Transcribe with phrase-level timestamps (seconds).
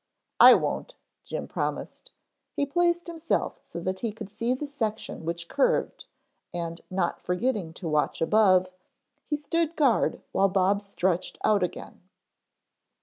[0.39, 2.09] "I won't," Jim promised.
[2.55, 6.05] He placed himself so that he could see the section which curved
[6.51, 8.65] and not forgetting to watch above,
[9.27, 12.01] he stood guard while Bob stretched out again.